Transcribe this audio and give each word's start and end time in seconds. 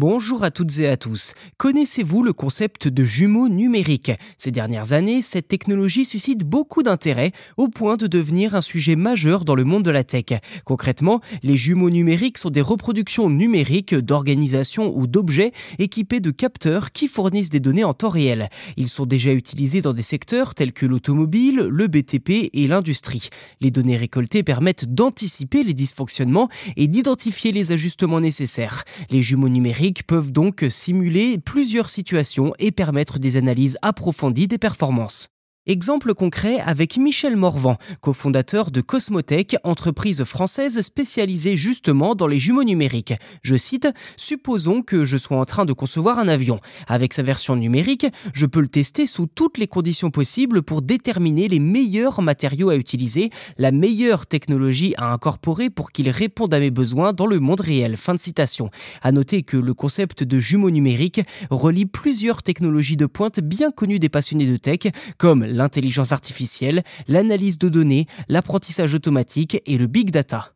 Bonjour 0.00 0.44
à 0.44 0.50
toutes 0.50 0.78
et 0.78 0.88
à 0.88 0.96
tous. 0.96 1.34
Connaissez-vous 1.58 2.22
le 2.22 2.32
concept 2.32 2.88
de 2.88 3.04
jumeaux 3.04 3.50
numériques? 3.50 4.12
Ces 4.38 4.50
dernières 4.50 4.94
années, 4.94 5.20
cette 5.20 5.46
technologie 5.46 6.06
suscite 6.06 6.42
beaucoup 6.42 6.82
d'intérêt 6.82 7.32
au 7.58 7.68
point 7.68 7.98
de 7.98 8.06
devenir 8.06 8.54
un 8.54 8.62
sujet 8.62 8.96
majeur 8.96 9.44
dans 9.44 9.54
le 9.54 9.64
monde 9.64 9.82
de 9.82 9.90
la 9.90 10.02
tech. 10.02 10.40
Concrètement, 10.64 11.20
les 11.42 11.58
jumeaux 11.58 11.90
numériques 11.90 12.38
sont 12.38 12.48
des 12.48 12.62
reproductions 12.62 13.28
numériques 13.28 13.94
d'organisations 13.94 14.90
ou 14.96 15.06
d'objets 15.06 15.52
équipés 15.78 16.20
de 16.20 16.30
capteurs 16.30 16.92
qui 16.92 17.06
fournissent 17.06 17.50
des 17.50 17.60
données 17.60 17.84
en 17.84 17.92
temps 17.92 18.08
réel. 18.08 18.48
Ils 18.78 18.88
sont 18.88 19.04
déjà 19.04 19.34
utilisés 19.34 19.82
dans 19.82 19.92
des 19.92 20.02
secteurs 20.02 20.54
tels 20.54 20.72
que 20.72 20.86
l'automobile, 20.86 21.56
le 21.56 21.88
BTP 21.88 22.48
et 22.54 22.68
l'industrie. 22.68 23.28
Les 23.60 23.70
données 23.70 23.98
récoltées 23.98 24.44
permettent 24.44 24.94
d'anticiper 24.94 25.62
les 25.62 25.74
dysfonctionnements 25.74 26.48
et 26.78 26.86
d'identifier 26.86 27.52
les 27.52 27.72
ajustements 27.72 28.20
nécessaires. 28.20 28.84
Les 29.10 29.20
jumeaux 29.20 29.50
numériques 29.50 29.89
peuvent 29.92 30.32
donc 30.32 30.64
simuler 30.70 31.38
plusieurs 31.38 31.90
situations 31.90 32.52
et 32.58 32.72
permettre 32.72 33.18
des 33.18 33.36
analyses 33.36 33.78
approfondies 33.82 34.48
des 34.48 34.58
performances. 34.58 35.28
Exemple 35.66 36.14
concret 36.14 36.58
avec 36.60 36.96
Michel 36.96 37.36
Morvan, 37.36 37.76
cofondateur 38.00 38.70
de 38.70 38.80
Cosmotech, 38.80 39.56
entreprise 39.62 40.24
française 40.24 40.80
spécialisée 40.80 41.58
justement 41.58 42.14
dans 42.14 42.26
les 42.26 42.38
jumeaux 42.38 42.64
numériques. 42.64 43.12
Je 43.42 43.56
cite 43.56 43.86
Supposons 44.16 44.80
que 44.80 45.04
je 45.04 45.18
sois 45.18 45.36
en 45.36 45.44
train 45.44 45.66
de 45.66 45.74
concevoir 45.74 46.18
un 46.18 46.28
avion. 46.28 46.60
Avec 46.86 47.12
sa 47.12 47.22
version 47.22 47.56
numérique, 47.56 48.06
je 48.32 48.46
peux 48.46 48.62
le 48.62 48.68
tester 48.68 49.06
sous 49.06 49.26
toutes 49.26 49.58
les 49.58 49.66
conditions 49.66 50.10
possibles 50.10 50.62
pour 50.62 50.80
déterminer 50.80 51.46
les 51.46 51.58
meilleurs 51.58 52.22
matériaux 52.22 52.70
à 52.70 52.76
utiliser, 52.76 53.28
la 53.58 53.70
meilleure 53.70 54.26
technologie 54.26 54.94
à 54.96 55.12
incorporer 55.12 55.68
pour 55.68 55.92
qu'il 55.92 56.08
réponde 56.08 56.54
à 56.54 56.58
mes 56.58 56.70
besoins 56.70 57.12
dans 57.12 57.26
le 57.26 57.38
monde 57.38 57.60
réel. 57.60 57.98
Fin 57.98 58.14
de 58.14 58.18
citation. 58.18 58.70
À 59.02 59.12
noter 59.12 59.42
que 59.42 59.58
le 59.58 59.74
concept 59.74 60.24
de 60.24 60.38
jumeaux 60.38 60.70
numériques 60.70 61.20
relie 61.50 61.84
plusieurs 61.84 62.42
technologies 62.42 62.96
de 62.96 63.04
pointe 63.04 63.40
bien 63.40 63.70
connues 63.70 63.98
des 63.98 64.08
passionnés 64.08 64.46
de 64.46 64.56
tech, 64.56 64.90
comme 65.18 65.49
l'intelligence 65.50 66.12
artificielle, 66.12 66.82
l'analyse 67.08 67.58
de 67.58 67.68
données, 67.68 68.06
l'apprentissage 68.28 68.94
automatique 68.94 69.62
et 69.66 69.78
le 69.78 69.86
big 69.86 70.10
data. 70.10 70.54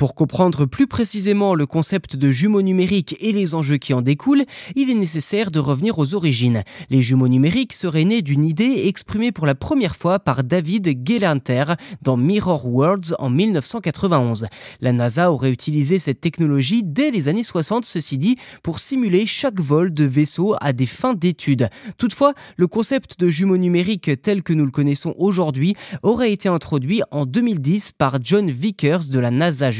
Pour 0.00 0.14
comprendre 0.14 0.64
plus 0.64 0.86
précisément 0.86 1.54
le 1.54 1.66
concept 1.66 2.16
de 2.16 2.30
jumeaux 2.30 2.62
numériques 2.62 3.18
et 3.20 3.32
les 3.32 3.54
enjeux 3.54 3.76
qui 3.76 3.92
en 3.92 4.00
découlent, 4.00 4.46
il 4.74 4.88
est 4.88 4.94
nécessaire 4.94 5.50
de 5.50 5.58
revenir 5.58 5.98
aux 5.98 6.14
origines. 6.14 6.62
Les 6.88 7.02
jumeaux 7.02 7.28
numériques 7.28 7.74
seraient 7.74 8.06
nés 8.06 8.22
d'une 8.22 8.46
idée 8.46 8.84
exprimée 8.86 9.30
pour 9.30 9.44
la 9.44 9.54
première 9.54 9.96
fois 9.96 10.18
par 10.18 10.42
David 10.42 11.06
Gelanter 11.06 11.74
dans 12.00 12.16
Mirror 12.16 12.66
Worlds 12.66 13.14
en 13.18 13.28
1991. 13.28 14.46
La 14.80 14.92
NASA 14.94 15.30
aurait 15.30 15.50
utilisé 15.50 15.98
cette 15.98 16.22
technologie 16.22 16.82
dès 16.82 17.10
les 17.10 17.28
années 17.28 17.42
60, 17.42 17.84
ceci 17.84 18.16
dit, 18.16 18.38
pour 18.62 18.78
simuler 18.78 19.26
chaque 19.26 19.60
vol 19.60 19.92
de 19.92 20.04
vaisseau 20.04 20.56
à 20.62 20.72
des 20.72 20.86
fins 20.86 21.12
d'études. 21.12 21.68
Toutefois, 21.98 22.32
le 22.56 22.68
concept 22.68 23.20
de 23.20 23.28
jumeaux 23.28 23.58
numériques 23.58 24.22
tel 24.22 24.42
que 24.42 24.54
nous 24.54 24.64
le 24.64 24.70
connaissons 24.70 25.14
aujourd'hui 25.18 25.76
aurait 26.02 26.32
été 26.32 26.48
introduit 26.48 27.02
en 27.10 27.26
2010 27.26 27.92
par 27.92 28.16
John 28.24 28.50
Vickers 28.50 29.10
de 29.10 29.18
la 29.18 29.30
NASA 29.30 29.70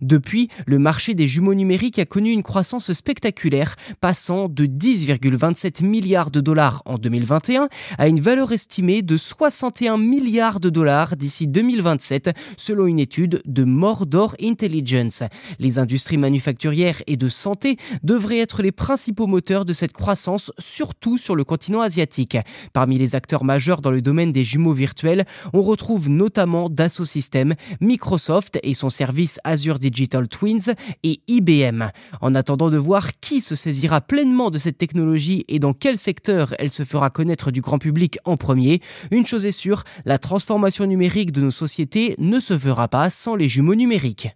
depuis, 0.00 0.48
le 0.66 0.78
marché 0.78 1.14
des 1.14 1.26
jumeaux 1.26 1.54
numériques 1.54 1.98
a 1.98 2.04
connu 2.04 2.30
une 2.30 2.42
croissance 2.42 2.92
spectaculaire, 2.92 3.76
passant 4.00 4.48
de 4.48 4.66
10,27 4.66 5.84
milliards 5.84 6.30
de 6.30 6.40
dollars 6.40 6.82
en 6.84 6.98
2021 6.98 7.68
à 7.98 8.08
une 8.08 8.20
valeur 8.20 8.52
estimée 8.52 9.02
de 9.02 9.16
61 9.16 9.98
milliards 9.98 10.60
de 10.60 10.70
dollars 10.70 11.16
d'ici 11.16 11.46
2027, 11.46 12.30
selon 12.56 12.86
une 12.86 12.98
étude 12.98 13.42
de 13.44 13.64
Mordor 13.64 14.36
Intelligence. 14.42 15.22
Les 15.58 15.78
industries 15.78 16.18
manufacturières 16.18 17.02
et 17.06 17.16
de 17.16 17.28
santé 17.28 17.76
devraient 18.02 18.38
être 18.38 18.62
les 18.62 18.72
principaux 18.72 19.26
moteurs 19.26 19.64
de 19.64 19.72
cette 19.72 19.92
croissance, 19.92 20.52
surtout 20.58 21.18
sur 21.18 21.36
le 21.36 21.44
continent 21.44 21.80
asiatique. 21.80 22.36
Parmi 22.72 22.98
les 22.98 23.14
acteurs 23.14 23.44
majeurs 23.44 23.80
dans 23.80 23.90
le 23.90 24.02
domaine 24.02 24.32
des 24.32 24.44
jumeaux 24.44 24.72
virtuels, 24.72 25.24
on 25.52 25.62
retrouve 25.62 26.08
notamment 26.08 26.68
Dassault 26.68 27.04
Systèmes, 27.04 27.54
Microsoft 27.80 28.58
et 28.62 28.74
son 28.74 28.90
service 28.90 29.29
Azure 29.44 29.78
Digital 29.78 30.28
Twins 30.28 30.74
et 31.02 31.20
IBM. 31.28 31.84
En 32.20 32.34
attendant 32.34 32.70
de 32.70 32.78
voir 32.78 33.20
qui 33.20 33.40
se 33.40 33.54
saisira 33.54 34.00
pleinement 34.00 34.50
de 34.50 34.58
cette 34.58 34.78
technologie 34.78 35.44
et 35.48 35.58
dans 35.58 35.72
quel 35.72 35.98
secteur 35.98 36.54
elle 36.58 36.72
se 36.72 36.84
fera 36.84 37.10
connaître 37.10 37.50
du 37.50 37.60
grand 37.60 37.78
public 37.78 38.18
en 38.24 38.36
premier, 38.36 38.80
une 39.10 39.26
chose 39.26 39.46
est 39.46 39.52
sûre, 39.52 39.84
la 40.04 40.18
transformation 40.18 40.86
numérique 40.86 41.32
de 41.32 41.42
nos 41.42 41.50
sociétés 41.50 42.14
ne 42.18 42.40
se 42.40 42.58
fera 42.58 42.88
pas 42.88 43.10
sans 43.10 43.36
les 43.36 43.48
jumeaux 43.48 43.74
numériques. 43.74 44.28